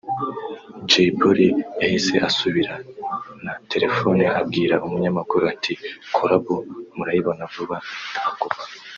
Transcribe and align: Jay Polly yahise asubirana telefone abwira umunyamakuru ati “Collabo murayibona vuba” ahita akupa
Jay 0.89 1.09
Polly 1.19 1.47
yahise 1.81 2.13
asubirana 2.29 3.51
telefone 3.71 4.23
abwira 4.39 4.75
umunyamakuru 4.85 5.43
ati 5.53 5.73
“Collabo 6.15 6.55
murayibona 6.95 7.43
vuba” 7.53 7.75
ahita 8.07 8.21
akupa 8.29 8.61